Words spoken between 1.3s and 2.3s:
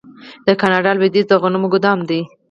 غنمو ګدام دی.